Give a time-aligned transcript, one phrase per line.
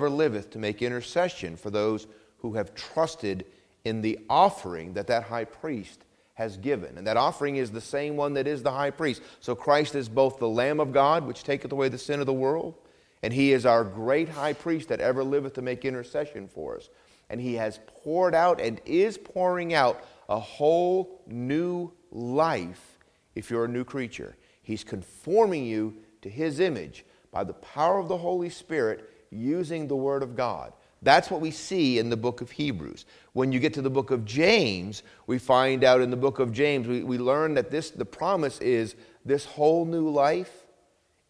[0.00, 2.06] ever liveth to make intercession for those
[2.38, 3.44] who have trusted
[3.84, 6.96] in the offering that that high priest has given.
[6.96, 9.20] And that offering is the same one that is the high priest.
[9.40, 12.32] So Christ is both the Lamb of God, which taketh away the sin of the
[12.32, 12.76] world,
[13.22, 16.88] and he is our great high priest that ever liveth to make intercession for us.
[17.28, 22.96] And he has poured out and is pouring out a whole new life
[23.34, 24.34] if you're a new creature.
[24.62, 29.96] He's conforming you to his image by the power of the Holy Spirit using the
[29.96, 30.72] Word of God.
[31.02, 33.06] That's what we see in the book of Hebrews.
[33.32, 36.52] When you get to the book of James, we find out in the book of
[36.52, 40.66] James, we, we learn that this, the promise is this whole new life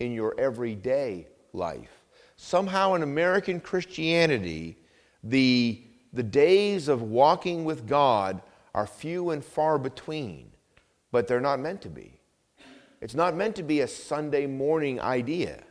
[0.00, 2.02] in your everyday life.
[2.36, 4.76] Somehow in American Christianity,
[5.22, 8.42] the, the days of walking with God
[8.74, 10.50] are few and far between,
[11.12, 12.18] but they're not meant to be.
[13.00, 15.62] It's not meant to be a Sunday morning idea.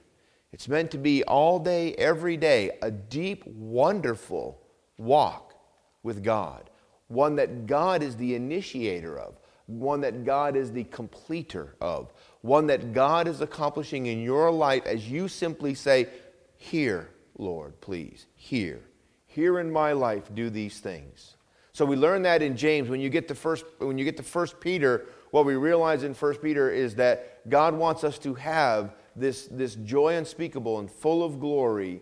[0.51, 4.59] It's meant to be all day, every day, a deep, wonderful
[4.97, 5.53] walk
[6.01, 6.69] with God.
[7.07, 12.11] One that God is the initiator of, one that God is the completer of,
[12.41, 16.07] one that God is accomplishing in your life as you simply say,
[16.57, 18.81] Here, Lord, please, here.
[19.27, 21.37] Here in my life, do these things.
[21.71, 22.89] So we learn that in James.
[22.89, 26.13] When you get to first, when you get to First Peter, what we realize in
[26.13, 31.23] First Peter is that God wants us to have this, this joy unspeakable and full
[31.23, 32.01] of glory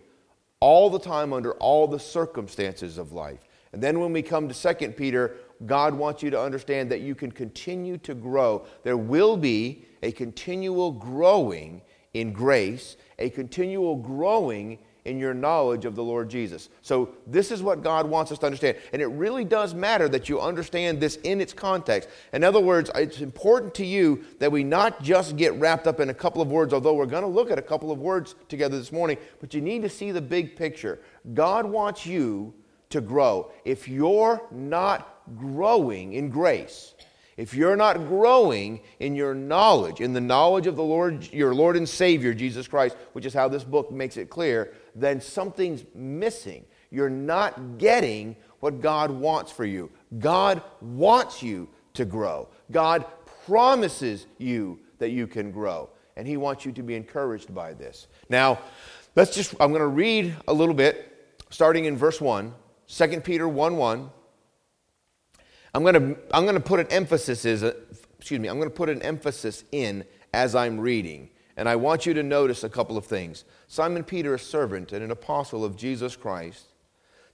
[0.60, 3.48] all the time under all the circumstances of life.
[3.72, 5.36] And then when we come to Second Peter,
[5.66, 8.64] God wants you to understand that you can continue to grow.
[8.82, 11.82] There will be a continual growing
[12.14, 16.68] in grace, a continual growing in your knowledge of the Lord Jesus.
[16.82, 18.76] So, this is what God wants us to understand.
[18.92, 22.08] And it really does matter that you understand this in its context.
[22.32, 26.10] In other words, it's important to you that we not just get wrapped up in
[26.10, 28.78] a couple of words, although we're going to look at a couple of words together
[28.78, 31.00] this morning, but you need to see the big picture.
[31.32, 32.52] God wants you
[32.90, 33.50] to grow.
[33.64, 36.94] If you're not growing in grace,
[37.38, 41.76] if you're not growing in your knowledge, in the knowledge of the Lord, your Lord
[41.76, 46.64] and Savior, Jesus Christ, which is how this book makes it clear, then something's missing.
[46.90, 49.90] You're not getting what God wants for you.
[50.18, 52.48] God wants you to grow.
[52.70, 53.04] God
[53.46, 55.90] promises you that you can grow.
[56.16, 58.08] And He wants you to be encouraged by this.
[58.28, 58.58] Now,
[59.14, 62.52] let's just, I'm going to read a little bit, starting in verse 1,
[62.88, 64.10] 2 Peter 1 1.
[65.74, 68.74] I'm going to, I'm going to put an emphasis is, excuse me, I'm going to
[68.74, 71.30] put an emphasis in as I'm reading.
[71.58, 73.44] And I want you to notice a couple of things.
[73.66, 76.66] Simon Peter, a servant and an apostle of Jesus Christ,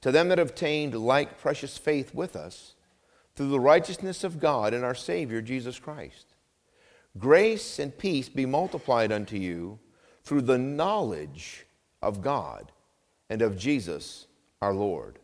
[0.00, 2.74] to them that obtained like precious faith with us,
[3.36, 6.34] through the righteousness of God and our Savior Jesus Christ.
[7.18, 9.78] Grace and peace be multiplied unto you
[10.22, 11.66] through the knowledge
[12.00, 12.72] of God
[13.28, 14.26] and of Jesus
[14.62, 15.18] our Lord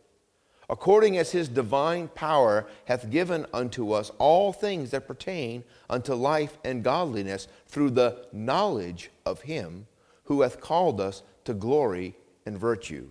[0.71, 6.57] according as his divine power hath given unto us all things that pertain unto life
[6.63, 9.85] and godliness through the knowledge of him
[10.23, 12.15] who hath called us to glory
[12.45, 13.07] and virtue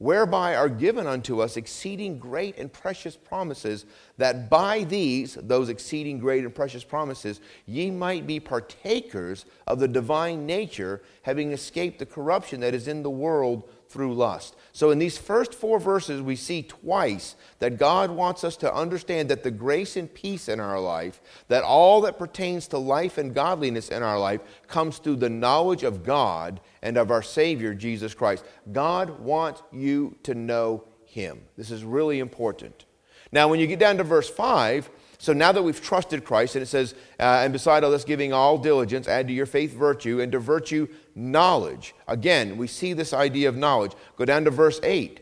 [0.00, 3.84] whereby are given unto us exceeding great and precious promises,
[4.16, 9.86] that by these, those exceeding great and precious promises, ye might be partakers of the
[9.86, 14.54] divine nature, having escaped the corruption that is in the world through lust.
[14.72, 19.28] So, in these first four verses, we see twice that God wants us to understand
[19.28, 23.34] that the grace and peace in our life, that all that pertains to life and
[23.34, 28.14] godliness in our life, comes through the knowledge of God and of our Savior, Jesus
[28.14, 28.44] Christ.
[28.70, 31.40] God wants you to know Him.
[31.56, 32.84] This is really important.
[33.32, 34.88] Now, when you get down to verse 5,
[35.18, 38.32] so now that we've trusted Christ, and it says, uh, and beside all this, giving
[38.32, 41.94] all diligence, add to your faith virtue, and to virtue knowledge.
[42.08, 43.92] Again, we see this idea of knowledge.
[44.16, 45.20] Go down to verse 8.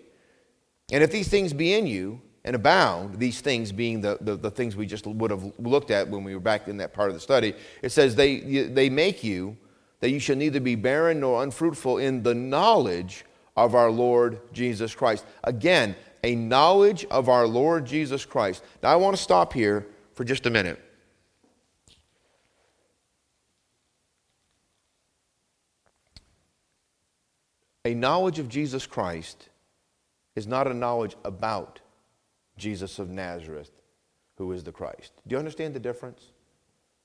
[0.90, 4.50] And if these things be in you and abound, these things being the, the, the
[4.50, 7.14] things we just would have looked at when we were back in that part of
[7.14, 9.56] the study, it says they, they make you
[10.00, 13.24] that you shall neither be barren nor unfruitful in the knowledge
[13.56, 15.26] of our Lord Jesus Christ.
[15.44, 18.62] Again, a knowledge of our Lord Jesus Christ.
[18.82, 20.80] Now, I want to stop here for just a minute.
[27.84, 29.48] A knowledge of Jesus Christ
[30.36, 31.80] is not a knowledge about
[32.56, 33.70] Jesus of Nazareth,
[34.36, 35.12] who is the Christ.
[35.26, 36.32] Do you understand the difference?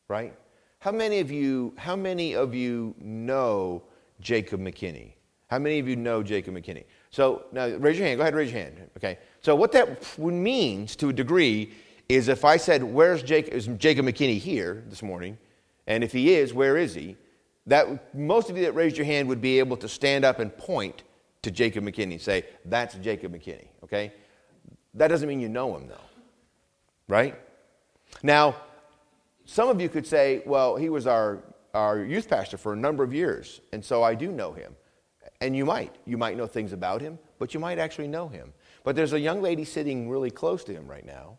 [0.08, 0.34] Right?
[0.80, 3.84] How many of you, how many of you know
[4.20, 5.14] Jacob McKinney?
[5.48, 6.86] How many of you know Jacob McKinney?
[7.12, 8.18] So now raise your hand.
[8.18, 8.90] Go ahead, raise your hand.
[8.98, 9.20] Okay.
[9.42, 11.74] So what that means to a degree
[12.10, 13.54] is if I said, "Where's Jacob?
[13.54, 15.38] Is Jacob McKinney here this morning?"
[15.86, 17.18] And if he is, where is he?
[17.68, 20.56] That most of you that raised your hand would be able to stand up and
[20.56, 21.04] point
[21.44, 22.20] to Jacob McKinney.
[22.20, 24.14] Say, that's Jacob McKinney, okay?
[24.96, 25.96] That doesn't mean you know him, though,
[27.08, 27.40] right?
[28.22, 28.56] Now,
[29.46, 31.40] some of you could say, well, he was our,
[31.74, 34.76] our youth pastor for a number of years, and so I do know him.
[35.42, 35.94] And you might.
[36.06, 38.54] You might know things about him, but you might actually know him.
[38.84, 41.38] But there's a young lady sitting really close to him right now,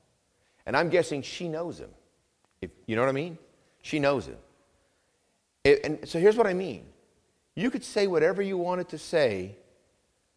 [0.67, 1.91] and I'm guessing she knows him.
[2.61, 3.39] If, you know what I mean?
[3.83, 4.37] She knows him.
[5.65, 6.87] It, and so here's what I mean
[7.57, 9.57] you could say whatever you wanted to say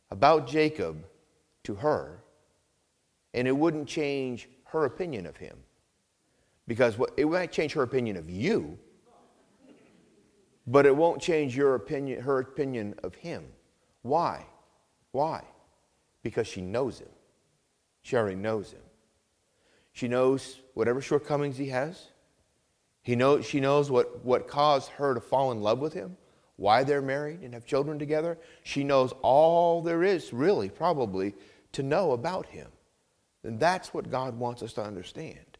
[0.09, 1.03] about Jacob
[1.63, 2.23] to her,
[3.33, 5.57] and it wouldn't change her opinion of him.
[6.67, 8.77] Because what, it might change her opinion of you,
[10.65, 13.45] but it won't change your opinion, her opinion of him.
[14.01, 14.45] Why?
[15.11, 15.43] Why?
[16.23, 17.09] Because she knows him.
[18.01, 18.81] She already knows him.
[19.93, 22.09] She knows whatever shortcomings he has.
[23.07, 26.17] He knows, she knows what, what caused her to fall in love with him,
[26.57, 28.37] why they're married and have children together.
[28.63, 31.33] She knows all there is, really, probably,
[31.71, 32.67] to know about him.
[33.45, 35.57] And that's what God wants us to understand.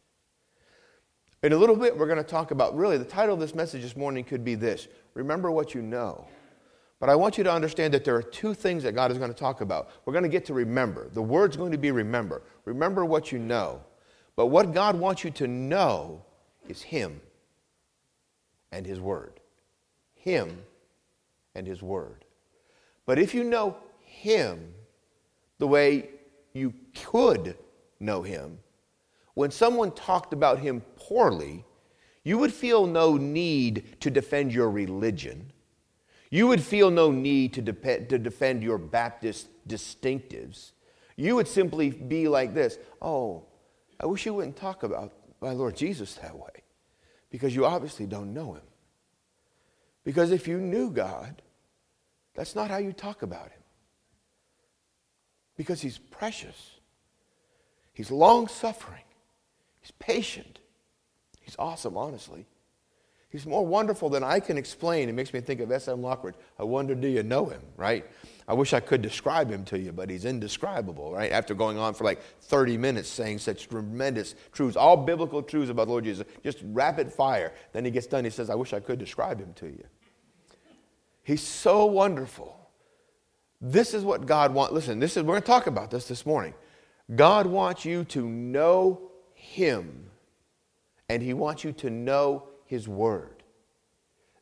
[1.41, 3.81] In a little bit, we're going to talk about really the title of this message
[3.81, 6.27] this morning could be this Remember what you know.
[6.99, 9.31] But I want you to understand that there are two things that God is going
[9.31, 9.89] to talk about.
[10.03, 11.07] We're going to get to remember.
[11.13, 12.41] The word's going to be remember.
[12.65, 13.79] Remember what you know.
[14.35, 16.25] But what God wants you to know
[16.67, 17.21] is Him
[18.71, 19.39] and His Word.
[20.15, 20.63] Him
[21.55, 22.25] and His Word.
[23.05, 24.73] But if you know Him
[25.59, 26.09] the way
[26.53, 27.55] you could
[27.99, 28.59] know Him,
[29.37, 31.63] when someone talked about him poorly,
[32.23, 35.51] you would feel no need to defend your religion.
[36.31, 40.71] You would feel no need to, de- to defend your Baptist distinctives.
[41.17, 43.45] You would simply be like this Oh,
[43.99, 46.56] I wish you wouldn't talk about my Lord Jesus that way
[47.37, 48.63] because you obviously don't know him.
[50.03, 51.41] Because if you knew God,
[52.33, 53.61] that's not how you talk about him.
[55.55, 56.79] Because he's precious,
[57.93, 59.03] he's long suffering,
[59.87, 60.59] He's patient.
[61.39, 62.45] He's awesome, honestly.
[63.37, 65.09] He's more wonderful than I can explain.
[65.09, 65.99] It makes me think of S.M.
[65.99, 66.33] Lockridge.
[66.57, 68.03] I wonder, do you know him, right?
[68.47, 71.31] I wish I could describe him to you, but he's indescribable, right?
[71.31, 75.85] After going on for like 30 minutes saying such tremendous truths, all biblical truths about
[75.85, 77.53] the Lord Jesus, just rapid fire.
[77.73, 79.83] Then he gets done, he says, I wish I could describe him to you.
[81.21, 82.57] He's so wonderful.
[83.61, 84.73] This is what God wants.
[84.73, 86.55] Listen, this is, we're going to talk about this this morning.
[87.15, 90.09] God wants you to know him,
[91.07, 93.43] and He wants you to know His Word.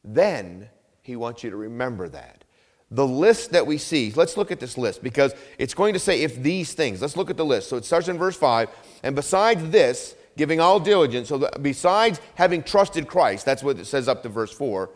[0.03, 0.69] Then
[1.01, 2.43] He wants you to remember that.
[2.91, 6.21] The list that we see, let's look at this list because it's going to say
[6.21, 7.01] if these things.
[7.01, 7.69] Let's look at the list.
[7.69, 8.69] So it starts in verse 5.
[9.03, 14.07] And besides this, giving all diligence, so besides having trusted Christ, that's what it says
[14.07, 14.89] up to verse 4.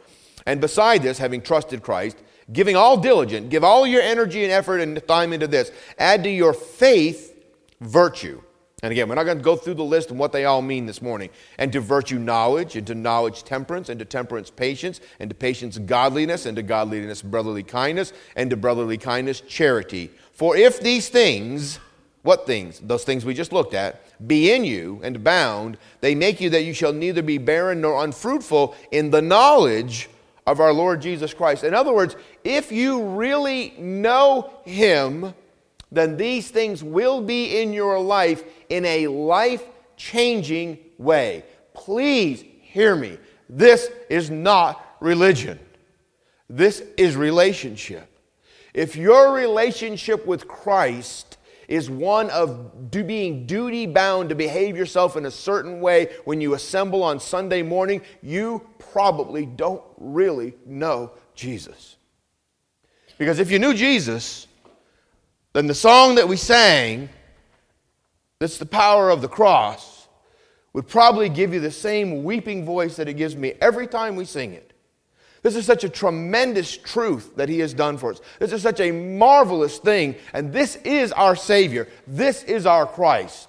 [0.46, 2.18] And beside this, having trusted Christ,
[2.52, 5.72] giving all diligence, give all your energy and effort and time into this.
[5.98, 7.36] Add to your faith
[7.82, 8.42] virtue.
[8.82, 10.86] And again, we're not going to go through the list and what they all mean
[10.86, 11.30] this morning.
[11.58, 15.78] And to virtue, knowledge, and to knowledge, temperance, and to temperance, patience, and to patience,
[15.78, 20.10] godliness, and to godliness, brotherly kindness, and to brotherly kindness, charity.
[20.32, 21.80] For if these things,
[22.22, 22.80] what things?
[22.80, 26.64] Those things we just looked at, be in you and bound, they make you that
[26.64, 30.10] you shall neither be barren nor unfruitful in the knowledge
[30.48, 31.64] of our Lord Jesus Christ.
[31.64, 35.34] In other words, if you really know Him,
[35.92, 39.64] then these things will be in your life in a life
[39.98, 41.44] changing way.
[41.74, 43.18] Please hear me.
[43.50, 45.60] This is not religion,
[46.50, 48.06] this is relationship.
[48.74, 55.16] If your relationship with Christ is one of do being duty bound to behave yourself
[55.16, 61.12] in a certain way when you assemble on Sunday morning, you probably don't really know
[61.36, 61.98] Jesus.
[63.18, 64.48] Because if you knew Jesus,
[65.54, 67.10] then the song that we sang,
[68.40, 70.08] that's the power of the cross,
[70.74, 74.26] would probably give you the same weeping voice that it gives me every time we
[74.26, 74.74] sing it.
[75.42, 78.22] This is such a tremendous truth that He has done for us.
[78.40, 81.88] This is such a marvelous thing, and this is our Savior.
[82.06, 83.48] This is our Christ.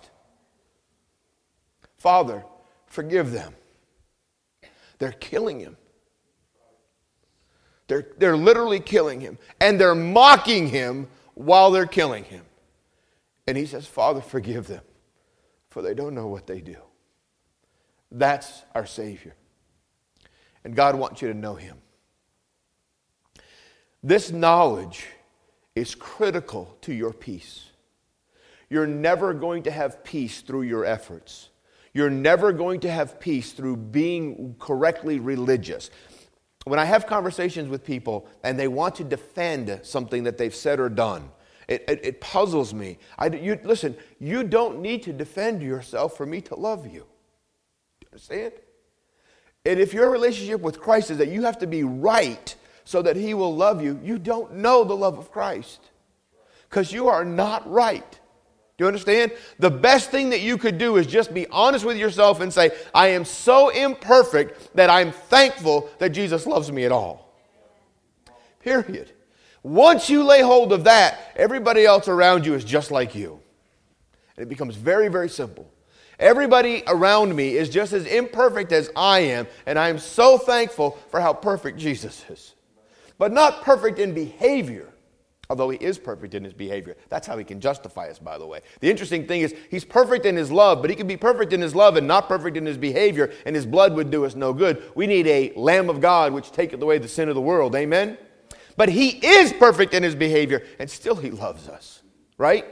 [1.98, 2.44] Father,
[2.86, 3.54] forgive them.
[4.98, 5.76] They're killing Him.
[7.88, 12.44] They're, they're literally killing Him, and they're mocking Him while they're killing him.
[13.46, 14.82] And he says, Father, forgive them,
[15.70, 16.76] for they don't know what they do.
[18.12, 19.34] That's our Savior.
[20.64, 21.78] And God wants you to know him.
[24.02, 25.06] This knowledge
[25.74, 27.66] is critical to your peace.
[28.68, 31.48] You're never going to have peace through your efforts.
[31.92, 35.90] You're never going to have peace through being correctly religious.
[36.64, 40.78] When I have conversations with people and they want to defend something that they've said
[40.78, 41.30] or done,
[41.68, 42.98] it, it, it puzzles me.
[43.18, 47.06] I, you, listen, you don't need to defend yourself for me to love you.
[48.00, 48.52] Do you understand?
[49.64, 53.16] And if your relationship with Christ is that you have to be right so that
[53.16, 55.80] He will love you, you don't know the love of Christ
[56.68, 58.19] because you are not right.
[58.80, 59.32] You understand?
[59.58, 62.70] The best thing that you could do is just be honest with yourself and say,
[62.94, 67.30] I am so imperfect that I'm thankful that Jesus loves me at all.
[68.60, 69.12] Period.
[69.62, 73.38] Once you lay hold of that, everybody else around you is just like you.
[74.38, 75.70] And it becomes very, very simple.
[76.18, 80.98] Everybody around me is just as imperfect as I am, and I am so thankful
[81.10, 82.54] for how perfect Jesus is.
[83.18, 84.89] But not perfect in behavior
[85.50, 86.96] although he is perfect in his behavior.
[87.08, 88.60] That's how he can justify us, by the way.
[88.78, 91.60] The interesting thing is, he's perfect in his love, but he can be perfect in
[91.60, 94.52] his love and not perfect in his behavior, and his blood would do us no
[94.52, 94.80] good.
[94.94, 97.74] We need a Lamb of God which taketh away the sin of the world.
[97.74, 98.16] Amen?
[98.76, 102.00] But he is perfect in his behavior, and still he loves us,
[102.38, 102.64] right?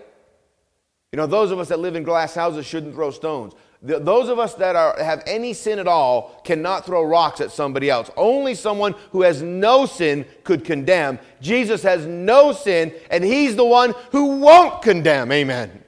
[1.12, 3.54] You know, those of us that live in glass houses shouldn't throw stones.
[3.80, 7.88] Those of us that are, have any sin at all cannot throw rocks at somebody
[7.88, 8.10] else.
[8.16, 11.20] Only someone who has no sin could condemn.
[11.40, 15.30] Jesus has no sin, and he's the one who won't condemn.
[15.30, 15.84] Amen.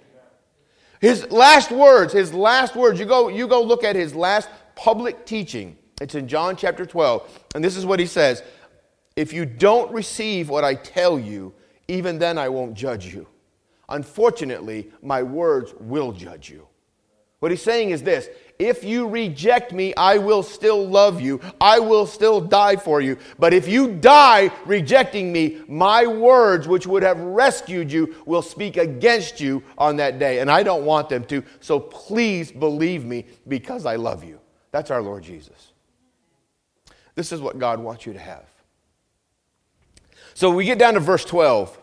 [1.01, 5.27] His last words, his last words, you go, you go look at his last public
[5.27, 5.77] teaching.
[6.01, 7.47] It's in John chapter 12.
[7.57, 8.45] And this is what he says
[9.17, 11.55] If you don't receive what I tell you,
[11.89, 13.27] even then I won't judge you.
[13.89, 16.69] Unfortunately, my words will judge you.
[17.41, 18.29] What he's saying is this
[18.59, 21.41] if you reject me, I will still love you.
[21.59, 23.17] I will still die for you.
[23.39, 28.77] But if you die rejecting me, my words, which would have rescued you, will speak
[28.77, 30.41] against you on that day.
[30.41, 31.43] And I don't want them to.
[31.61, 34.39] So please believe me because I love you.
[34.73, 35.73] That's our Lord Jesus.
[37.15, 38.45] This is what God wants you to have.
[40.35, 41.79] So we get down to verse 12.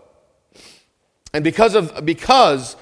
[1.34, 2.76] And because of, because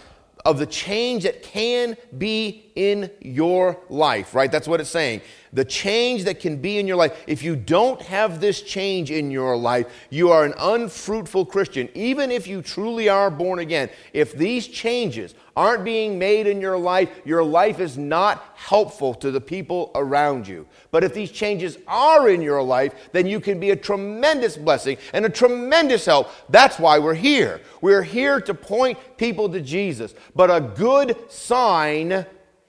[0.43, 4.51] of the change that can be in your life, right?
[4.51, 5.21] That's what it's saying.
[5.53, 7.23] The change that can be in your life.
[7.27, 11.87] If you don't have this change in your life, you are an unfruitful Christian.
[11.93, 16.77] Even if you truly are born again, if these changes aren't being made in your
[16.77, 20.67] life, your life is not helpful to the people around you.
[20.91, 24.97] But if these changes are in your life, then you can be a tremendous blessing
[25.13, 26.29] and a tremendous help.
[26.49, 27.61] That's why we're here.
[27.79, 30.13] We're here to point people to Jesus.
[30.35, 32.25] But a good sign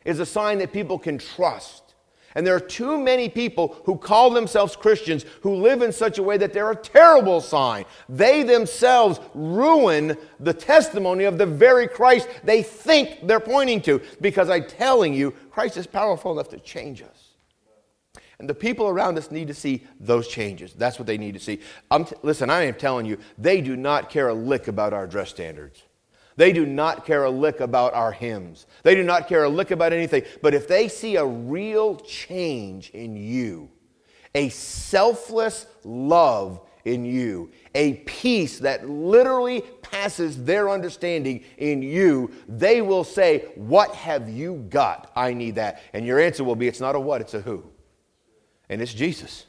[0.06, 1.82] is a sign that people can trust.
[2.36, 6.22] And there are too many people who call themselves Christians who live in such a
[6.22, 7.86] way that they're a terrible sign.
[8.10, 14.02] They themselves ruin the testimony of the very Christ they think they're pointing to.
[14.20, 17.26] Because I'm telling you, Christ is powerful enough to change us.
[18.38, 20.74] And the people around us need to see those changes.
[20.74, 21.56] That's what they need to see.
[21.56, 25.30] T- listen, I am telling you, they do not care a lick about our dress
[25.30, 25.82] standards.
[26.36, 28.66] They do not care a lick about our hymns.
[28.82, 30.22] They do not care a lick about anything.
[30.42, 33.70] But if they see a real change in you,
[34.34, 42.82] a selfless love in you, a peace that literally passes their understanding in you, they
[42.82, 45.10] will say, What have you got?
[45.16, 45.82] I need that.
[45.94, 47.64] And your answer will be, It's not a what, it's a who.
[48.68, 49.46] And it's Jesus.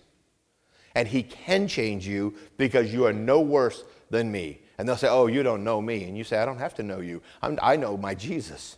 [0.96, 4.62] And He can change you because you are no worse than me.
[4.78, 6.04] And they'll say, Oh, you don't know me.
[6.04, 7.22] And you say, I don't have to know you.
[7.42, 8.78] I'm, i know my Jesus.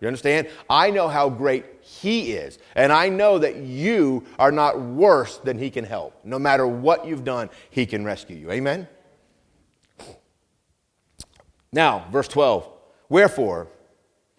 [0.00, 0.48] You understand?
[0.68, 2.58] I know how great He is.
[2.74, 6.18] And I know that you are not worse than He can help.
[6.24, 8.50] No matter what you've done, He can rescue you.
[8.50, 8.88] Amen?
[11.72, 12.68] Now, verse 12.
[13.08, 13.68] Wherefore,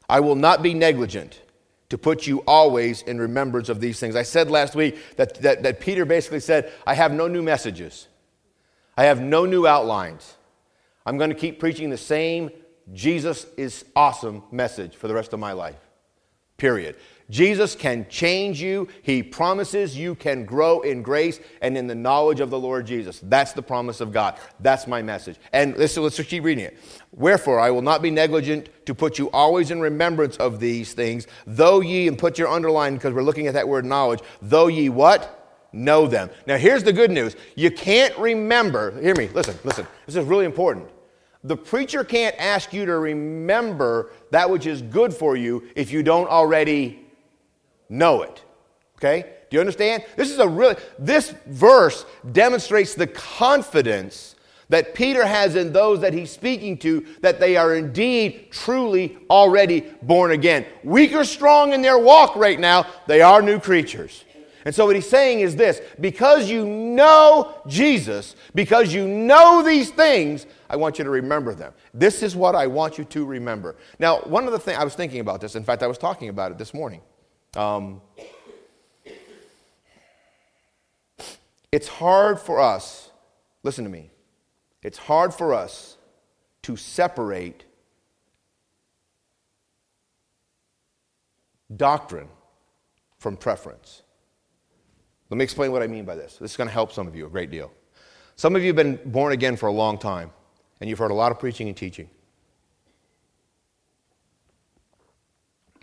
[0.10, 1.42] I will not be negligent
[1.90, 4.16] to put you always in remembrance of these things.
[4.16, 8.08] I said last week that, that, that Peter basically said, I have no new messages,
[8.98, 10.36] I have no new outlines.
[11.06, 12.50] I'm going to keep preaching the same
[12.92, 15.80] Jesus is awesome message for the rest of my life.
[16.58, 16.98] Period.
[17.30, 18.88] Jesus can change you.
[19.02, 23.20] He promises you can grow in grace and in the knowledge of the Lord Jesus.
[23.24, 24.38] That's the promise of God.
[24.60, 25.38] That's my message.
[25.52, 26.78] And let's, let's keep reading it.
[27.12, 31.26] Wherefore, I will not be negligent to put you always in remembrance of these things,
[31.48, 34.90] though ye, and put your underline because we're looking at that word knowledge, though ye
[34.90, 35.43] what?
[35.74, 36.30] Know them.
[36.46, 37.36] Now, here's the good news.
[37.56, 39.88] You can't remember, hear me, listen, listen.
[40.06, 40.88] This is really important.
[41.44, 46.04] The preacher can't ask you to remember that which is good for you if you
[46.04, 47.04] don't already
[47.90, 48.44] know it.
[48.98, 49.24] Okay?
[49.50, 50.06] Do you understand?
[50.16, 54.36] This is a really this verse demonstrates the confidence
[54.70, 59.82] that Peter has in those that he's speaking to that they are indeed truly already
[60.02, 60.66] born again.
[60.84, 64.24] Weak or strong in their walk right now, they are new creatures.
[64.66, 69.90] And so what he's saying is this because you know Jesus, because you know these
[69.90, 71.74] things, I want you to remember them.
[71.94, 73.76] This is what I want you to remember.
[74.00, 76.30] Now, one of the things I was thinking about this, in fact, I was talking
[76.30, 77.02] about it this morning.
[77.56, 78.02] Um,
[81.72, 83.10] it's hard for us,
[83.64, 84.12] listen to me,
[84.82, 85.98] it's hard for us
[86.64, 87.66] to separate
[91.76, 92.30] doctrine
[93.18, 94.03] from preference.
[95.34, 96.38] Let me explain what I mean by this.
[96.38, 97.72] This is going to help some of you a great deal.
[98.36, 100.30] Some of you have been born again for a long time,
[100.80, 102.08] and you've heard a lot of preaching and teaching.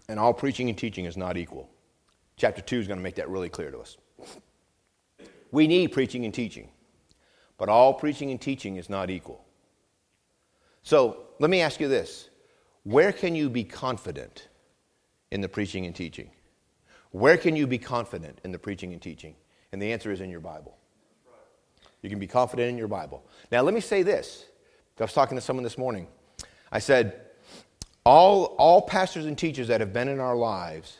[0.08, 1.68] And all preaching and teaching is not equal.
[2.36, 3.96] Chapter 2 is going to make that really clear to us.
[5.50, 6.68] We need preaching and teaching,
[7.58, 9.44] but all preaching and teaching is not equal.
[10.84, 12.30] So let me ask you this
[12.84, 14.46] where can you be confident
[15.32, 16.30] in the preaching and teaching?
[17.12, 19.34] Where can you be confident in the preaching and teaching?
[19.72, 20.76] And the answer is in your Bible.
[22.02, 23.24] You can be confident in your Bible.
[23.52, 24.46] Now, let me say this.
[24.98, 26.08] I was talking to someone this morning.
[26.70, 27.22] I said,
[28.04, 30.98] all, all pastors and teachers that have been in our lives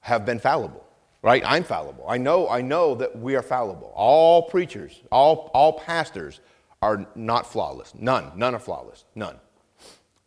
[0.00, 0.86] have been fallible,
[1.22, 1.42] right?
[1.46, 2.04] I'm fallible.
[2.06, 3.92] I know, I know that we are fallible.
[3.94, 6.40] All preachers, all, all pastors
[6.82, 7.94] are not flawless.
[7.94, 8.32] None.
[8.36, 9.04] None are flawless.
[9.14, 9.36] None.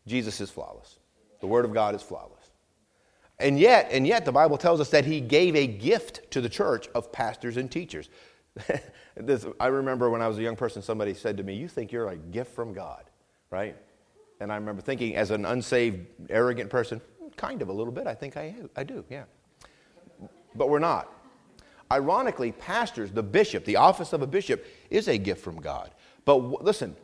[0.08, 0.98] Jesus is flawless.
[1.40, 2.33] The Word of God is flawless.
[3.40, 6.50] And yet, and yet the Bible tells us that he gave a gift to the
[6.50, 8.10] church of pastors and teachers.
[9.18, 11.92] this, I remember when I was a young person, somebody said to me, You think
[11.92, 13.04] you're a gift from God,
[13.50, 13.76] right?
[14.40, 17.02] And I remember thinking, as an unsaved, arrogant person,
[17.38, 19.24] kind of a little bit, I think I, I do, yeah.
[20.56, 21.12] But we're not.
[21.92, 25.92] Ironically, pastors, the bishop, the office of a bishop, is a gift from God.
[26.26, 26.96] But w- listen,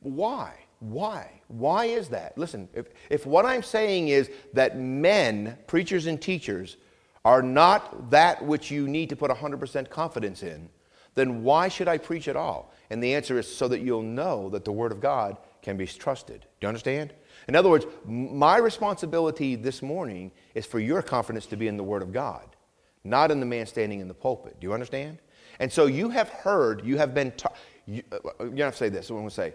[0.00, 0.54] why?
[0.80, 1.30] Why?
[1.48, 2.36] Why is that?
[2.36, 6.76] Listen, if, if what I'm saying is that men, preachers and teachers,
[7.24, 10.70] are not that which you need to put 100% confidence in,
[11.14, 12.72] then why should I preach at all?
[12.88, 15.86] And the answer is so that you'll know that the Word of God can be
[15.86, 16.40] trusted.
[16.40, 17.12] Do you understand?
[17.46, 21.84] In other words, my responsibility this morning is for your confidence to be in the
[21.84, 22.56] Word of God,
[23.04, 24.58] not in the man standing in the pulpit.
[24.60, 25.18] Do you understand?
[25.58, 27.56] And so you have heard, you have been taught.
[27.86, 29.10] You, uh, you're going have to say this.
[29.10, 29.52] I'm going to say,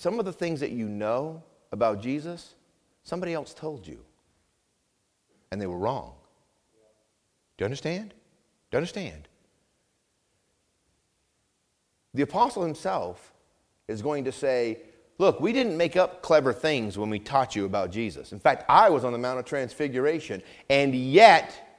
[0.00, 2.54] some of the things that you know about Jesus,
[3.02, 3.98] somebody else told you,
[5.52, 6.14] and they were wrong.
[7.58, 8.14] Do you understand?
[8.70, 9.28] Do you understand?
[12.14, 13.34] The apostle himself
[13.88, 14.78] is going to say,
[15.18, 18.32] Look, we didn't make up clever things when we taught you about Jesus.
[18.32, 21.76] In fact, I was on the Mount of Transfiguration, and yet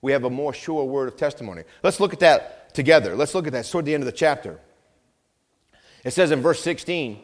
[0.00, 1.64] we have a more sure word of testimony.
[1.82, 3.16] Let's look at that together.
[3.16, 3.64] Let's look at that.
[3.64, 4.60] Toward the end of the chapter.
[6.04, 7.18] It says in verse 16,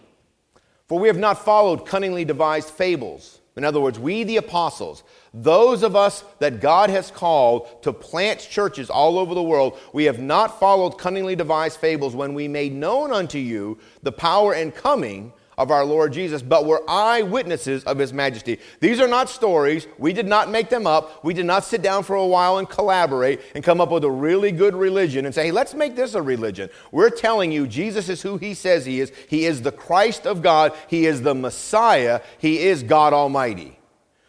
[0.90, 3.38] for we have not followed cunningly devised fables.
[3.56, 8.40] In other words, we, the apostles, those of us that God has called to plant
[8.40, 12.72] churches all over the world, we have not followed cunningly devised fables when we made
[12.72, 17.98] known unto you the power and coming of our Lord Jesus, but were eyewitnesses of
[17.98, 18.58] his majesty.
[18.80, 19.86] These are not stories.
[19.98, 21.22] We did not make them up.
[21.22, 24.10] We did not sit down for a while and collaborate and come up with a
[24.10, 26.70] really good religion and say, hey, let's make this a religion.
[26.90, 29.12] We're telling you Jesus is who he says he is.
[29.28, 30.72] He is the Christ of God.
[30.88, 32.22] He is the Messiah.
[32.38, 33.78] He is God Almighty.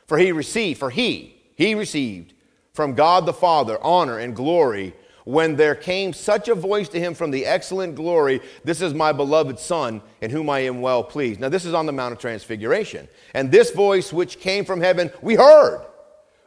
[0.07, 2.33] For he received, for he, he received
[2.73, 4.93] from God the Father honor and glory
[5.25, 9.11] when there came such a voice to him from the excellent glory, This is my
[9.11, 11.39] beloved Son, in whom I am well pleased.
[11.39, 13.07] Now, this is on the Mount of Transfiguration.
[13.33, 15.85] And this voice which came from heaven, we heard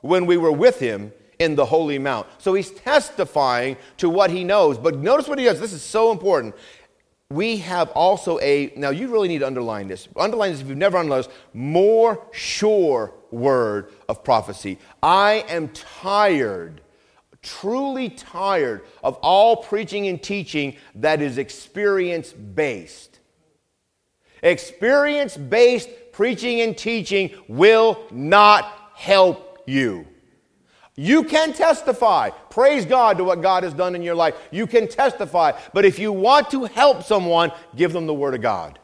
[0.00, 2.26] when we were with him in the holy mount.
[2.38, 4.78] So he's testifying to what he knows.
[4.78, 5.60] But notice what he does.
[5.60, 6.54] This is so important.
[7.30, 10.08] We have also a, now you really need to underline this.
[10.16, 14.78] Underline this if you've never underlined this, more sure word of prophecy.
[15.02, 16.80] I am tired
[17.44, 23.20] truly tired of all preaching and teaching that is experience based.
[24.42, 30.06] Experience based preaching and teaching will not help you.
[30.96, 32.30] You can testify.
[32.50, 34.36] Praise God to what God has done in your life.
[34.52, 35.52] You can testify.
[35.72, 38.78] But if you want to help someone, give them the Word of God.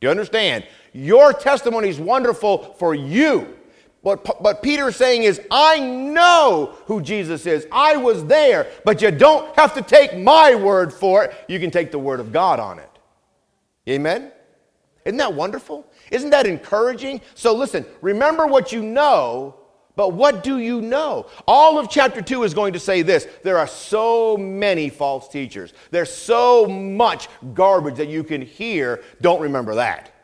[0.00, 0.66] Do you understand?
[0.92, 3.57] Your testimony is wonderful for you.
[4.02, 7.66] What, what Peter is saying is, I know who Jesus is.
[7.72, 11.34] I was there, but you don't have to take my word for it.
[11.48, 12.90] You can take the word of God on it.
[13.88, 14.30] Amen?
[15.04, 15.86] Isn't that wonderful?
[16.10, 17.20] Isn't that encouraging?
[17.34, 19.56] So listen, remember what you know,
[19.96, 21.26] but what do you know?
[21.48, 25.72] All of chapter 2 is going to say this there are so many false teachers,
[25.90, 29.02] there's so much garbage that you can hear.
[29.20, 30.14] Don't remember that.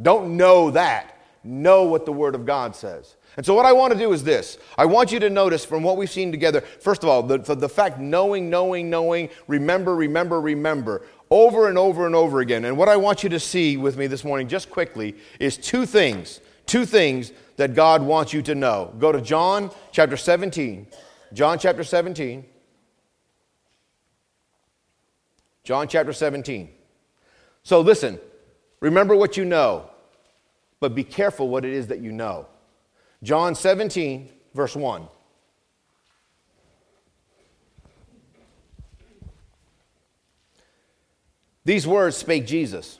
[0.00, 1.18] Don't know that.
[1.42, 3.16] know what the Word of God says.
[3.36, 5.82] And so, what I want to do is this I want you to notice from
[5.82, 10.40] what we've seen together, first of all, the, the fact knowing, knowing, knowing, remember, remember,
[10.40, 12.64] remember, over and over and over again.
[12.64, 15.86] And what I want you to see with me this morning, just quickly, is two
[15.86, 16.40] things.
[16.66, 18.94] Two things that God wants you to know.
[18.98, 20.86] Go to John chapter 17.
[21.32, 22.44] John chapter 17.
[25.64, 26.68] John chapter 17.
[27.62, 28.20] So listen,
[28.80, 29.90] remember what you know,
[30.78, 32.46] but be careful what it is that you know.
[33.24, 35.08] John 17, verse 1.
[41.64, 42.98] These words spake Jesus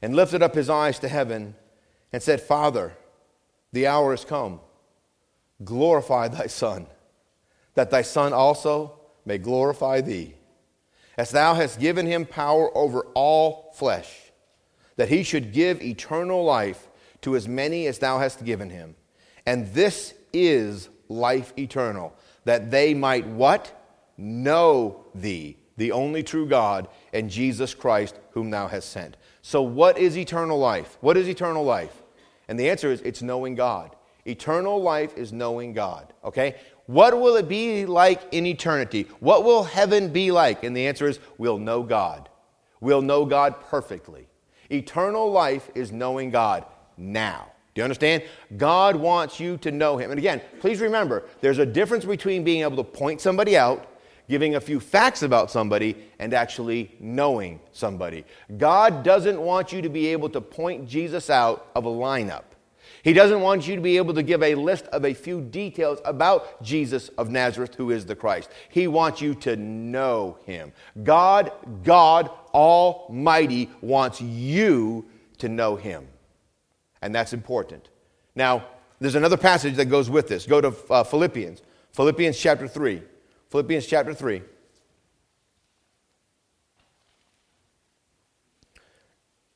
[0.00, 1.54] and lifted up his eyes to heaven
[2.14, 2.96] and said, Father,
[3.72, 4.60] the hour is come.
[5.62, 6.86] Glorify thy Son,
[7.74, 10.34] that thy Son also may glorify thee,
[11.18, 14.32] as thou hast given him power over all flesh,
[14.96, 16.88] that he should give eternal life
[17.24, 18.94] to as many as thou hast given him.
[19.46, 23.72] And this is life eternal, that they might what?
[24.16, 29.16] Know thee, the only true God, and Jesus Christ, whom thou hast sent.
[29.42, 30.98] So, what is eternal life?
[31.00, 32.02] What is eternal life?
[32.48, 33.96] And the answer is it's knowing God.
[34.26, 36.56] Eternal life is knowing God, okay?
[36.86, 39.06] What will it be like in eternity?
[39.20, 40.64] What will heaven be like?
[40.64, 42.28] And the answer is we'll know God.
[42.80, 44.28] We'll know God perfectly.
[44.70, 46.64] Eternal life is knowing God
[46.96, 47.48] now.
[47.74, 48.22] Do you understand?
[48.56, 50.10] God wants you to know Him.
[50.10, 53.88] And again, please remember there's a difference between being able to point somebody out,
[54.28, 58.24] giving a few facts about somebody, and actually knowing somebody.
[58.56, 62.44] God doesn't want you to be able to point Jesus out of a lineup.
[63.02, 65.98] He doesn't want you to be able to give a list of a few details
[66.04, 68.50] about Jesus of Nazareth, who is the Christ.
[68.70, 70.72] He wants you to know him.
[71.02, 71.52] God,
[71.82, 75.04] God Almighty, wants you
[75.38, 76.08] to know him.
[77.04, 77.90] And that's important.
[78.34, 78.64] Now,
[78.98, 80.46] there's another passage that goes with this.
[80.46, 81.60] Go to uh, Philippians,
[81.92, 83.02] Philippians chapter 3.
[83.50, 84.40] Philippians chapter 3.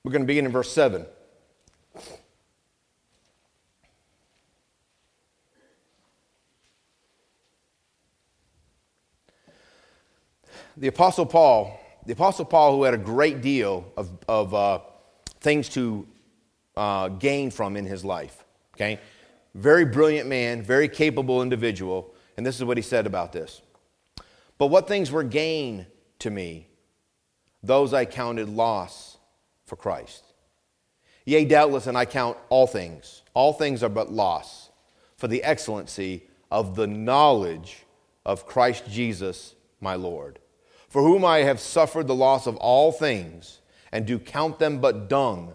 [0.04, 1.06] We're going to begin in verse 7.
[10.76, 14.78] the Apostle Paul, the Apostle Paul, who had a great deal of, of uh,
[15.40, 16.06] things to
[16.79, 19.01] uh, gain from in his life, okay?
[19.55, 23.61] Very brilliant man, very capable individual, and this is what he said about this.
[24.57, 25.87] But what things were gain
[26.21, 26.69] to me,
[27.62, 29.19] those I counted loss
[29.67, 30.25] for Christ.
[31.25, 33.23] Yea, doubtless, and I count all things.
[33.35, 34.71] All things are but loss
[35.17, 37.85] for the excellency of the knowledge
[38.25, 40.38] of Christ Jesus my Lord
[40.88, 43.61] for whom I have suffered the loss of all things,
[43.93, 45.55] and do count them but dung,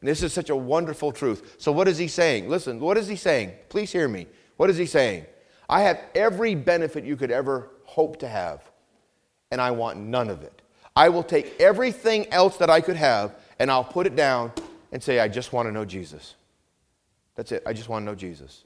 [0.00, 1.56] And this is such a wonderful truth.
[1.58, 2.48] So, what is he saying?
[2.48, 3.52] Listen, what is he saying?
[3.68, 4.26] Please hear me.
[4.56, 5.26] What is he saying?
[5.68, 8.62] I have every benefit you could ever hope to have,
[9.50, 10.62] and I want none of it.
[10.94, 14.52] I will take everything else that I could have, and I'll put it down
[14.92, 16.36] and say, I just want to know Jesus.
[17.34, 17.62] That's it.
[17.66, 18.64] I just want to know Jesus.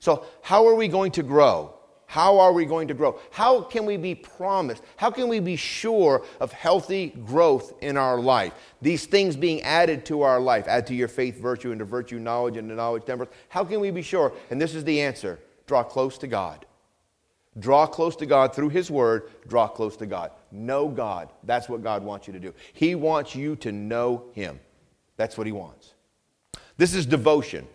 [0.00, 1.74] So, how are we going to grow?
[2.12, 3.18] How are we going to grow?
[3.30, 4.82] How can we be promised?
[4.98, 8.52] How can we be sure of healthy growth in our life?
[8.82, 12.18] These things being added to our life, add to your faith, virtue, and to virtue,
[12.18, 13.32] knowledge, and to knowledge, temperance.
[13.48, 14.34] How can we be sure?
[14.50, 16.66] And this is the answer draw close to God.
[17.58, 20.32] Draw close to God through His Word, draw close to God.
[20.50, 21.30] Know God.
[21.44, 22.52] That's what God wants you to do.
[22.74, 24.60] He wants you to know Him.
[25.16, 25.94] That's what He wants.
[26.76, 27.66] This is devotion.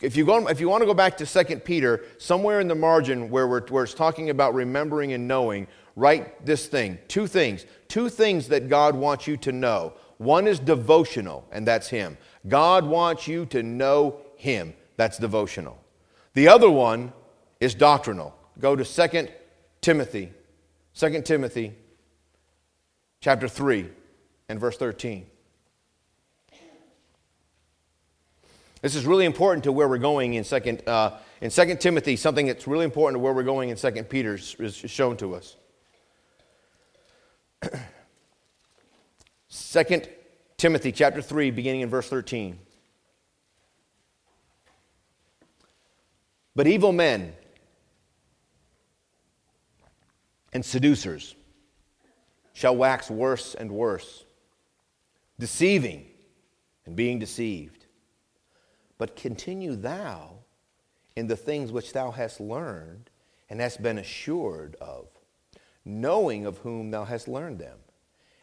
[0.00, 2.74] If you, go, if you want to go back to 2 Peter, somewhere in the
[2.74, 6.98] margin where, we're, where it's talking about remembering and knowing, write this thing.
[7.06, 7.66] Two things.
[7.88, 9.92] Two things that God wants you to know.
[10.16, 12.16] One is devotional, and that's Him.
[12.48, 14.74] God wants you to know Him.
[14.96, 15.78] That's devotional.
[16.34, 17.12] The other one
[17.58, 18.34] is doctrinal.
[18.58, 19.28] Go to 2
[19.80, 20.32] Timothy.
[20.94, 21.74] 2 Timothy
[23.20, 23.88] chapter 3
[24.48, 25.26] and verse 13.
[28.82, 32.16] This is really important to where we're going in Second, uh, in Second Timothy.
[32.16, 35.56] Something that's really important to where we're going in Second Peter is, shown to us.
[39.48, 40.08] Second
[40.56, 42.58] Timothy chapter three, beginning in verse thirteen.
[46.56, 47.34] But evil men
[50.52, 51.34] and seducers
[52.54, 54.24] shall wax worse and worse,
[55.38, 56.06] deceiving
[56.86, 57.79] and being deceived.
[59.00, 60.40] But continue thou
[61.16, 63.08] in the things which thou hast learned
[63.48, 65.08] and hast been assured of,
[65.86, 67.78] knowing of whom thou hast learned them,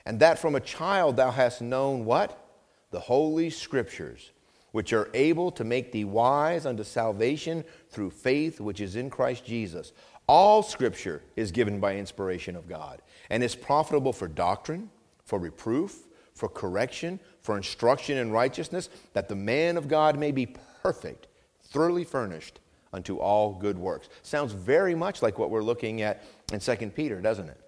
[0.03, 2.43] and that from a child thou hast known what?
[2.89, 4.31] The Holy Scriptures,
[4.71, 9.45] which are able to make thee wise unto salvation through faith which is in Christ
[9.45, 9.93] Jesus.
[10.27, 14.89] All Scripture is given by inspiration of God and is profitable for doctrine,
[15.23, 16.06] for reproof,
[16.37, 21.27] for correction, for instruction in righteousness, that the man of God may be perfect,
[21.63, 22.59] thoroughly furnished
[22.93, 24.07] unto all good works.
[24.21, 26.23] Sounds very much like what we're looking at
[26.53, 27.59] in 2 Peter, doesn't it?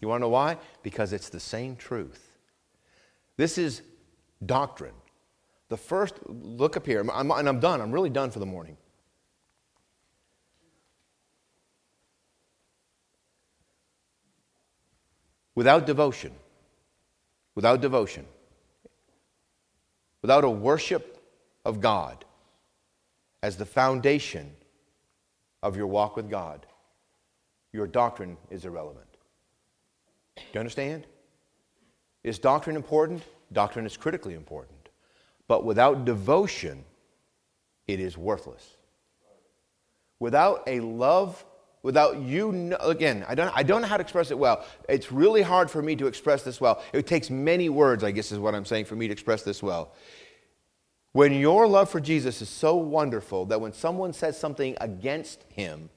[0.00, 0.56] You want to know why?
[0.82, 2.38] Because it's the same truth.
[3.36, 3.82] This is
[4.44, 4.94] doctrine.
[5.68, 7.80] The first, look up here, I'm, and I'm done.
[7.80, 8.76] I'm really done for the morning.
[15.54, 16.32] Without devotion,
[17.54, 18.26] without devotion,
[20.22, 21.22] without a worship
[21.64, 22.24] of God
[23.42, 24.52] as the foundation
[25.62, 26.66] of your walk with God,
[27.72, 29.06] your doctrine is irrelevant.
[30.36, 31.06] Do you understand?
[32.24, 33.22] Is doctrine important?
[33.52, 34.88] Doctrine is critically important.
[35.48, 36.84] But without devotion,
[37.86, 38.76] it is worthless.
[40.20, 41.44] Without a love,
[41.82, 44.64] without you, know, again, I don't, I don't know how to express it well.
[44.88, 46.82] It's really hard for me to express this well.
[46.92, 49.62] It takes many words, I guess is what I'm saying, for me to express this
[49.62, 49.92] well.
[51.12, 55.90] When your love for Jesus is so wonderful that when someone says something against him,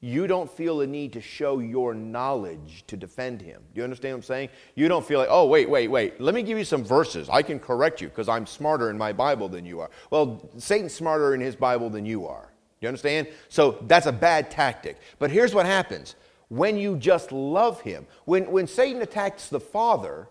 [0.00, 3.62] you don't feel the need to show your knowledge to defend him.
[3.72, 4.48] Do you understand what I'm saying?
[4.74, 7.28] You don't feel like, oh, wait, wait, wait, let me give you some verses.
[7.30, 9.88] I can correct you because I'm smarter in my Bible than you are.
[10.10, 12.53] Well, Satan's smarter in his Bible than you are.
[12.80, 13.28] You understand?
[13.48, 14.98] So that's a bad tactic.
[15.18, 16.14] But here's what happens
[16.48, 20.28] when you just love him, when, when Satan attacks the Father,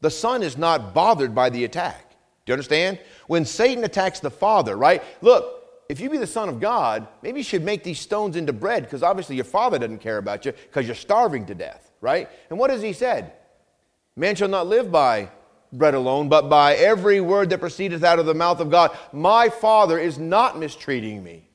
[0.00, 2.10] the Son is not bothered by the attack.
[2.44, 3.00] Do you understand?
[3.26, 5.02] When Satan attacks the Father, right?
[5.22, 5.56] Look,
[5.88, 8.84] if you be the Son of God, maybe you should make these stones into bread
[8.84, 12.28] because obviously your Father doesn't care about you because you're starving to death, right?
[12.50, 13.32] And what has he said?
[14.16, 15.30] Man shall not live by
[15.72, 18.96] bread alone, but by every word that proceedeth out of the mouth of God.
[19.12, 21.45] My Father is not mistreating me,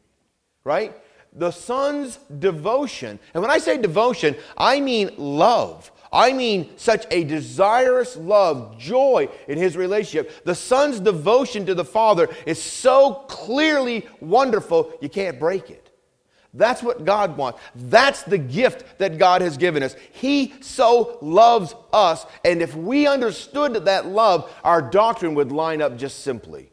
[0.64, 0.94] right?
[1.34, 5.92] The Son's devotion, and when I say devotion, I mean love.
[6.14, 10.44] I mean, such a desirous love, joy in his relationship.
[10.44, 15.90] The son's devotion to the father is so clearly wonderful, you can't break it.
[16.54, 17.62] That's what God wants.
[17.76, 19.96] That's the gift that God has given us.
[20.12, 25.98] He so loves us, and if we understood that love, our doctrine would line up
[25.98, 26.71] just simply.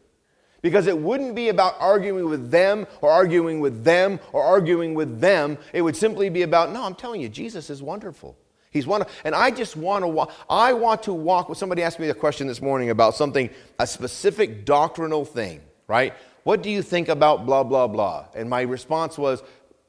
[0.60, 5.20] Because it wouldn't be about arguing with them or arguing with them or arguing with
[5.20, 5.56] them.
[5.72, 8.36] It would simply be about, no, I'm telling you, Jesus is wonderful.
[8.70, 10.32] He's one, and I just want to walk.
[10.48, 11.54] I want to walk.
[11.56, 16.12] Somebody asked me a question this morning about something, a specific doctrinal thing, right?
[16.42, 18.26] What do you think about blah blah blah?
[18.34, 19.42] And my response was,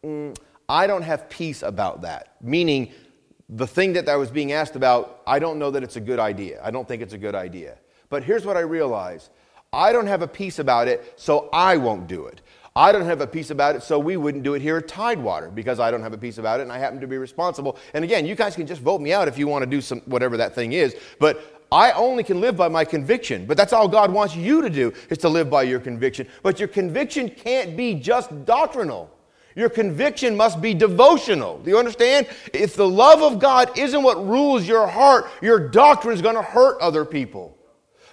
[0.03, 0.35] mm,
[0.67, 2.35] I don't have peace about that.
[2.41, 2.91] Meaning,
[3.49, 6.19] the thing that I was being asked about, I don't know that it's a good
[6.19, 6.61] idea.
[6.63, 7.77] I don't think it's a good idea.
[8.09, 9.29] But here's what I realize:
[9.71, 12.41] I don't have a peace about it, so I won't do it.
[12.75, 15.49] I don't have a peace about it, so we wouldn't do it here at Tidewater
[15.49, 17.77] because I don't have a peace about it and I happen to be responsible.
[17.93, 19.99] And again, you guys can just vote me out if you want to do some
[20.01, 23.45] whatever that thing is, but I only can live by my conviction.
[23.45, 26.27] But that's all God wants you to do is to live by your conviction.
[26.41, 29.11] But your conviction can't be just doctrinal.
[29.55, 31.59] Your conviction must be devotional.
[31.59, 32.27] Do you understand?
[32.53, 36.41] If the love of God isn't what rules your heart, your doctrine is going to
[36.41, 37.58] hurt other people.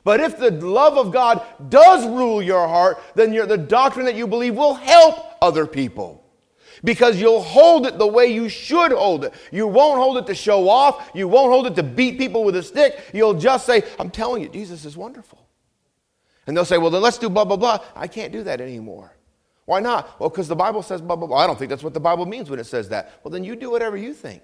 [0.06, 4.28] But if the love of God does rule your heart, then the doctrine that you
[4.28, 6.24] believe will help other people.
[6.84, 9.34] Because you'll hold it the way you should hold it.
[9.50, 11.10] You won't hold it to show off.
[11.12, 13.10] You won't hold it to beat people with a stick.
[13.12, 15.44] You'll just say, I'm telling you, Jesus is wonderful.
[16.46, 17.80] And they'll say, well, then let's do blah, blah, blah.
[17.96, 19.12] I can't do that anymore.
[19.64, 20.20] Why not?
[20.20, 21.38] Well, because the Bible says blah, blah, blah.
[21.38, 23.18] I don't think that's what the Bible means when it says that.
[23.24, 24.42] Well, then you do whatever you think.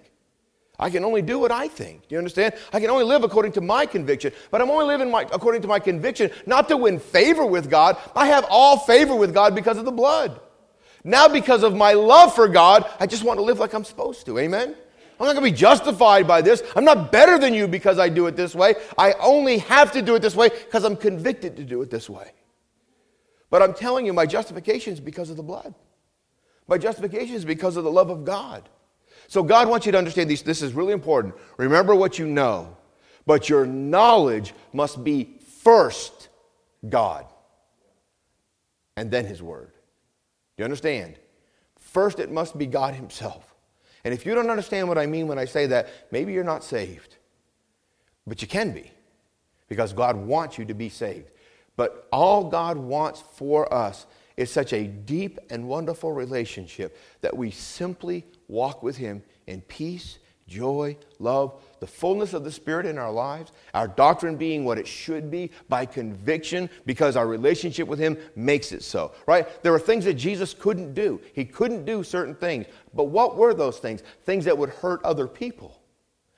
[0.79, 2.09] I can only do what I think.
[2.09, 2.55] Do you understand?
[2.73, 4.33] I can only live according to my conviction.
[4.51, 7.97] But I'm only living my, according to my conviction, not to win favor with God.
[8.17, 10.41] I have all favor with God because of the blood.
[11.05, 14.27] Now, because of my love for God, I just want to live like I'm supposed
[14.27, 14.39] to.
[14.39, 14.75] Amen?
[15.21, 16.63] I'm not going to be justified by this.
[16.75, 18.75] I'm not better than you because I do it this way.
[18.99, 22.11] I only have to do it this way because I'm convicted to do it this
[22.11, 22.33] way.
[23.51, 25.75] But I'm telling you, my justification is because of the blood.
[26.67, 28.69] My justification is because of the love of God.
[29.29, 30.43] So God wants you to understand these.
[30.43, 31.35] This is really important.
[31.57, 32.77] Remember what you know,
[33.27, 36.29] but your knowledge must be first
[36.89, 37.27] God
[38.97, 39.73] and then His Word.
[40.57, 41.19] Do you understand?
[41.79, 43.55] First, it must be God Himself.
[44.05, 46.65] And if you don't understand what I mean when I say that, maybe you're not
[46.65, 47.17] saved.
[48.27, 48.91] But you can be
[49.69, 51.31] because God wants you to be saved.
[51.77, 54.07] But all God wants for us
[54.37, 60.19] is such a deep and wonderful relationship that we simply walk with Him in peace,
[60.47, 64.87] joy, love, the fullness of the Spirit in our lives, our doctrine being what it
[64.87, 69.63] should be by conviction because our relationship with Him makes it so, right?
[69.63, 71.21] There are things that Jesus couldn't do.
[71.33, 72.67] He couldn't do certain things.
[72.95, 74.03] But what were those things?
[74.25, 75.81] Things that would hurt other people.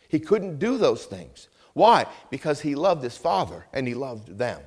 [0.08, 1.48] He couldn't do those things.
[1.72, 2.06] Why?
[2.30, 4.60] Because He loved His Father and He loved them.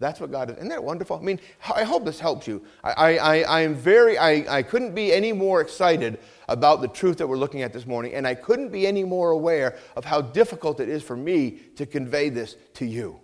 [0.00, 0.56] That's what God is.
[0.56, 1.18] Isn't that wonderful?
[1.18, 1.38] I mean,
[1.76, 2.64] I hope this helps you.
[2.82, 7.18] I, I, I am very, I, I couldn't be any more excited about the truth
[7.18, 10.22] that we're looking at this morning, and I couldn't be any more aware of how
[10.22, 13.20] difficult it is for me to convey this to you.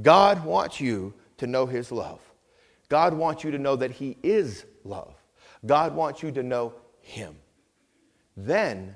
[0.00, 2.20] God wants you to know His love.
[2.88, 5.14] God wants you to know that He is love.
[5.66, 7.36] God wants you to know Him.
[8.34, 8.94] Then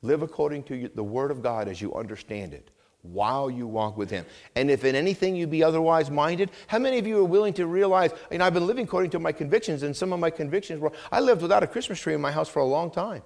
[0.00, 2.70] live according to the Word of God as you understand it
[3.02, 4.26] while you walk with him.
[4.56, 7.66] And if in anything you be otherwise minded, how many of you are willing to
[7.66, 10.80] realize, you know, I've been living according to my convictions, and some of my convictions
[10.80, 13.22] were, I lived without a Christmas tree in my house for a long time,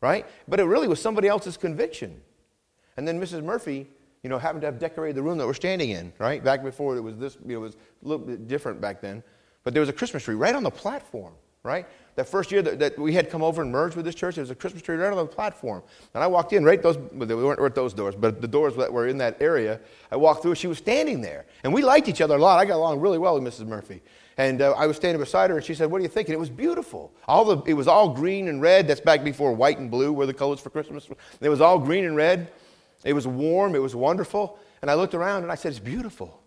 [0.00, 0.26] right?
[0.46, 2.20] But it really was somebody else's conviction.
[2.96, 3.42] And then Mrs.
[3.42, 3.88] Murphy,
[4.22, 6.42] you know, happened to have decorated the room that we're standing in, right?
[6.42, 9.22] Back before it was this, you know, it was a little bit different back then.
[9.64, 11.86] But there was a Christmas tree right on the platform, right?
[12.14, 14.42] That first year that, that, we had come over and merged with this church, there
[14.42, 15.82] was a Christmas tree right on the platform.
[16.12, 18.92] And I walked in, right those, we weren't at those doors, but the doors that
[18.92, 19.80] were in that area,
[20.12, 21.46] I walked through, she was standing there.
[21.64, 22.60] And we liked each other a lot.
[22.60, 23.66] I got along really well with Mrs.
[23.66, 24.00] Murphy.
[24.36, 26.34] And uh, I was standing beside her, and she said, What are you thinking?
[26.34, 27.12] It was beautiful.
[27.26, 28.88] All the, it was all green and red.
[28.88, 31.08] That's back before white and blue were the colors for Christmas.
[31.40, 32.50] It was all green and red.
[33.04, 33.76] It was warm.
[33.76, 34.58] It was wonderful.
[34.82, 36.42] And I looked around and I said, It's beautiful.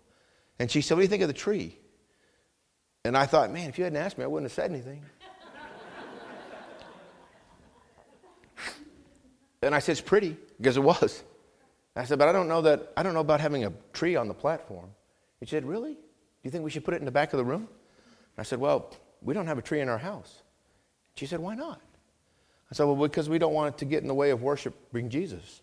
[0.58, 1.78] And she said, What do you think of the tree?
[3.08, 5.02] And I thought, Man, if you hadn't asked me, I wouldn't have said anything.
[9.62, 11.24] And I said, It's pretty, because it was.
[11.96, 14.28] I said, But I don't know that, I don't know about having a tree on
[14.28, 14.90] the platform.
[15.40, 15.94] He said, Really?
[15.94, 16.00] Do
[16.42, 17.66] you think we should put it in the back of the room?
[18.36, 20.42] I said, Well, we don't have a tree in our house.
[21.14, 21.80] She said, Why not?
[22.70, 25.08] I said, Well, because we don't want it to get in the way of worshiping
[25.08, 25.62] Jesus.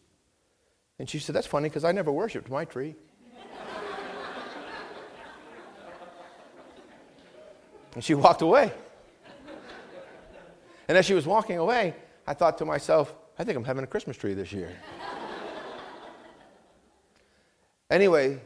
[0.97, 2.95] And she said, That's funny because I never worshiped my tree.
[7.95, 8.71] And she walked away.
[10.87, 11.95] And as she was walking away,
[12.27, 14.71] I thought to myself, I think I'm having a Christmas tree this year.
[17.89, 18.39] anyway,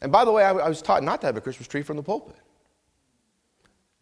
[0.00, 1.96] and by the way, I, I, was taught not to have a Christmas tree from
[1.96, 2.36] the pulpit.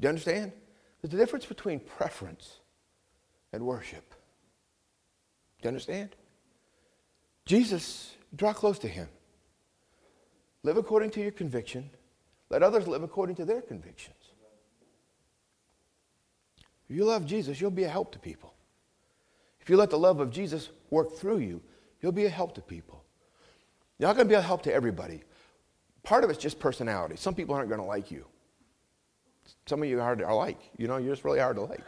[0.00, 0.52] Do you understand?
[1.00, 2.58] There's a difference between preference
[3.52, 4.10] and worship.
[5.60, 6.10] Do you understand?
[7.44, 9.08] Jesus, draw close to him.
[10.62, 11.90] Live according to your conviction.
[12.50, 14.25] Let others live according to their convictions.
[16.88, 18.54] If you love Jesus, you'll be a help to people.
[19.60, 21.60] If you let the love of Jesus work through you,
[22.00, 23.04] you'll be a help to people.
[23.98, 25.22] You're not going to be a help to everybody.
[26.02, 27.16] Part of it's just personality.
[27.16, 28.26] Some people aren't going to like you.
[29.66, 30.58] Some of you are hard to like.
[30.76, 31.82] You know, you're just really hard to like.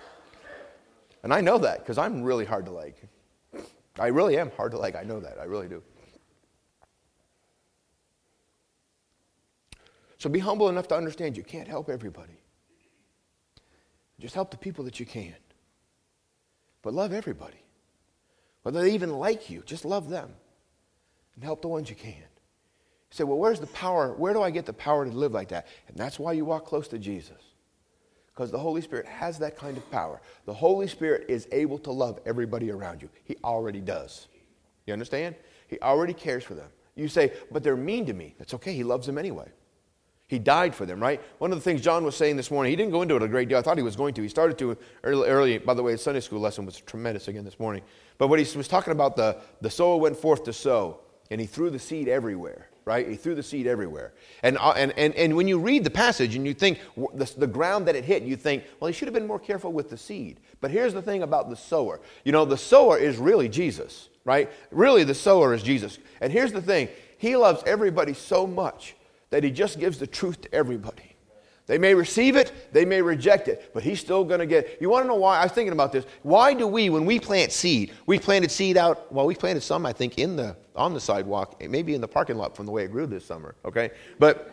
[1.23, 2.97] And I know that because I'm really hard to like.
[3.99, 4.97] I really am hard to like.
[4.97, 5.39] I know that.
[5.41, 5.83] I really do.
[10.19, 12.41] So be humble enough to understand you can't help everybody.
[14.21, 15.35] Just help the people that you can.
[16.83, 17.63] But love everybody.
[18.63, 20.31] Whether they even like you, just love them
[21.35, 22.13] and help the ones you can.
[22.13, 24.13] You say, well, where's the power?
[24.13, 25.67] Where do I get the power to live like that?
[25.89, 27.39] And that's why you walk close to Jesus.
[28.27, 30.21] Because the Holy Spirit has that kind of power.
[30.47, 33.09] The Holy Spirit is able to love everybody around you.
[33.25, 34.29] He already does.
[34.87, 35.35] You understand?
[35.69, 36.69] He already cares for them.
[36.95, 38.35] You say, but they're mean to me.
[38.39, 38.75] That's okay.
[38.75, 39.49] He loves them anyway.
[40.29, 41.23] He died for them, right?
[41.39, 43.29] One of the things John was saying this morning, he didn't go into it a
[43.29, 43.57] great deal.
[43.57, 44.23] I thought he was going to.
[44.23, 47.45] He started to early, early by the way, his Sunday school lesson was tremendous again
[47.45, 47.83] this morning.
[48.19, 51.01] But what he was talking about, the, the sower went forth to sow,
[51.31, 53.09] and he threw the seed everywhere, right?
[53.09, 54.13] He threw the seed everywhere.
[54.43, 56.79] And, uh, and, and, and when you read the passage and you think
[57.15, 59.73] the, the ground that it hit, you think, well, he should have been more careful
[59.73, 60.41] with the seed.
[60.61, 62.01] But here's the thing about the sower.
[62.25, 64.51] You know, the sower is really Jesus, right?
[64.71, 65.99] Really, the sower is Jesus.
[66.21, 66.91] And here's the thing.
[67.17, 68.95] He loves everybody so much
[69.31, 71.15] that he just gives the truth to everybody.
[71.67, 74.79] They may receive it, they may reject it, but he's still going to get.
[74.81, 75.39] You want to know why?
[75.39, 76.07] I was thinking about this.
[76.23, 79.85] Why do we, when we plant seed, we planted seed out, well, we planted some,
[79.85, 82.85] I think, in the, on the sidewalk, maybe in the parking lot from the way
[82.85, 83.91] it grew this summer, okay?
[84.19, 84.51] But,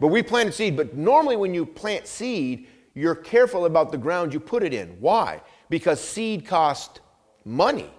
[0.00, 0.76] but we planted seed.
[0.76, 4.96] But normally when you plant seed, you're careful about the ground you put it in.
[4.98, 5.42] Why?
[5.70, 6.98] Because seed costs
[7.44, 7.90] money.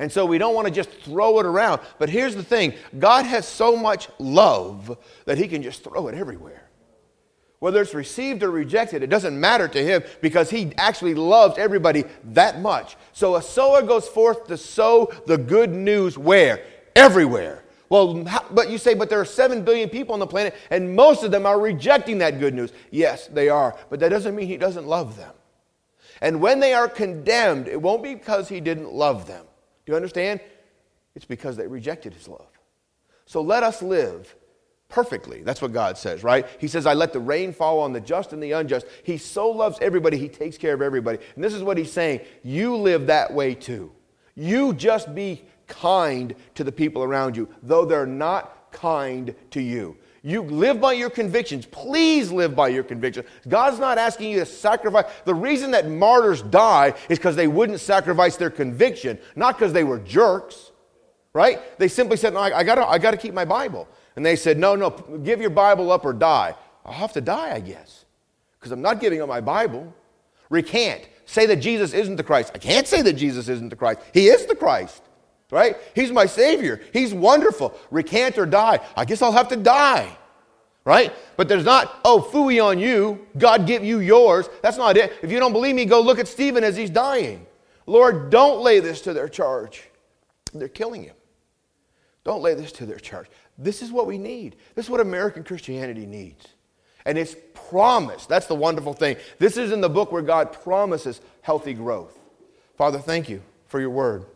[0.00, 1.82] And so we don't want to just throw it around.
[1.98, 4.96] But here's the thing God has so much love
[5.26, 6.70] that He can just throw it everywhere.
[7.58, 12.04] Whether it's received or rejected, it doesn't matter to him because he actually loves everybody
[12.32, 12.96] that much.
[13.12, 16.64] So a sower goes forth to sow the good news where?
[16.96, 17.62] Everywhere.
[17.90, 21.22] Well, but you say, but there are 7 billion people on the planet and most
[21.22, 22.72] of them are rejecting that good news.
[22.90, 23.76] Yes, they are.
[23.90, 25.34] But that doesn't mean he doesn't love them.
[26.22, 29.44] And when they are condemned, it won't be because he didn't love them.
[29.86, 30.40] Do you understand?
[31.14, 32.48] It's because they rejected his love.
[33.26, 34.34] So let us live
[34.88, 35.42] perfectly.
[35.42, 36.46] That's what God says, right?
[36.58, 38.86] He says, I let the rain fall on the just and the unjust.
[39.04, 41.18] He so loves everybody, He takes care of everybody.
[41.34, 43.92] And this is what He's saying you live that way too.
[44.34, 49.96] You just be kind to the people around you, though they're not kind to you.
[50.22, 51.64] You live by your convictions.
[51.66, 53.26] Please live by your convictions.
[53.48, 55.06] God's not asking you to sacrifice.
[55.24, 59.84] The reason that martyrs die is because they wouldn't sacrifice their conviction, not because they
[59.84, 60.72] were jerks,
[61.32, 61.60] right?
[61.78, 63.88] They simply said, no, I, I got I to keep my Bible.
[64.16, 66.54] And they said, No, no, give your Bible up or die.
[66.84, 68.04] I'll have to die, I guess,
[68.58, 69.94] because I'm not giving up my Bible.
[70.50, 71.08] Recant.
[71.26, 72.50] Say that Jesus isn't the Christ.
[72.54, 74.00] I can't say that Jesus isn't the Christ.
[74.12, 75.02] He is the Christ,
[75.50, 75.76] right?
[75.94, 76.80] He's my Savior.
[76.92, 77.74] He's wonderful.
[77.90, 78.80] Recant or die.
[78.96, 80.16] I guess I'll have to die,
[80.84, 81.12] right?
[81.36, 83.26] But there's not, oh, fooey on you.
[83.36, 84.48] God give you yours.
[84.62, 85.12] That's not it.
[85.22, 87.46] If you don't believe me, go look at Stephen as he's dying.
[87.86, 89.82] Lord, don't lay this to their charge.
[90.52, 91.14] They're killing him.
[92.24, 93.28] Don't lay this to their charge.
[93.58, 94.56] This is what we need.
[94.74, 96.46] This is what American Christianity needs.
[97.04, 98.28] And it's promised.
[98.28, 99.16] That's the wonderful thing.
[99.38, 102.18] This is in the book where God promises healthy growth.
[102.76, 104.26] Father, thank you for your word.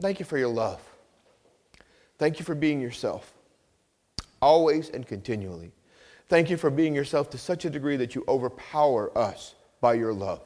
[0.00, 0.80] Thank you for your love.
[2.18, 3.32] Thank you for being yourself,
[4.40, 5.72] always and continually.
[6.28, 10.12] Thank you for being yourself to such a degree that you overpower us by your
[10.12, 10.40] love.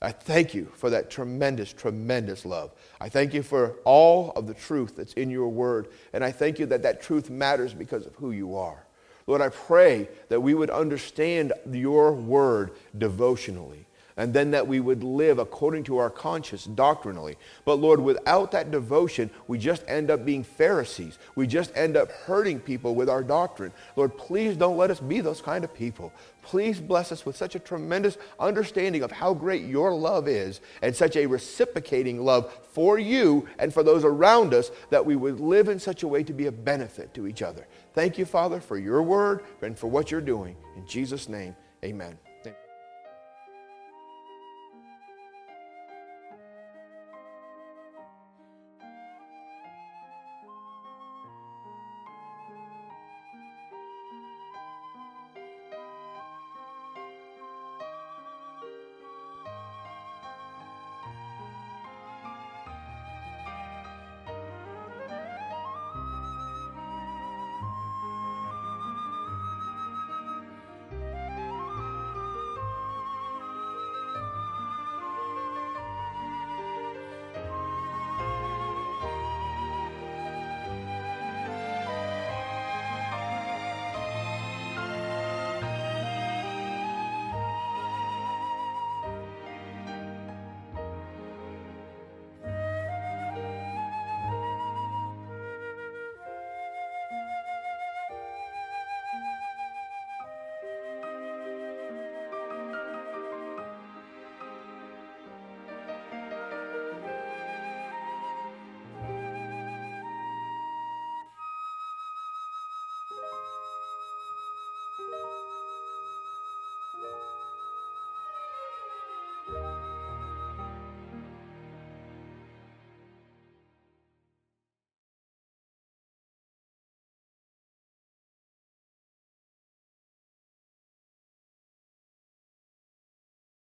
[0.00, 2.72] I thank you for that tremendous, tremendous love.
[3.00, 5.88] I thank you for all of the truth that's in your word.
[6.12, 8.84] And I thank you that that truth matters because of who you are.
[9.28, 13.86] Lord, I pray that we would understand your word devotionally
[14.16, 17.36] and then that we would live according to our conscience doctrinally.
[17.64, 21.18] But Lord, without that devotion, we just end up being Pharisees.
[21.34, 23.72] We just end up hurting people with our doctrine.
[23.96, 26.12] Lord, please don't let us be those kind of people.
[26.42, 30.94] Please bless us with such a tremendous understanding of how great your love is and
[30.94, 35.68] such a reciprocating love for you and for those around us that we would live
[35.68, 37.66] in such a way to be a benefit to each other.
[37.94, 40.56] Thank you, Father, for your word and for what you're doing.
[40.76, 41.54] In Jesus' name,
[41.84, 42.18] amen.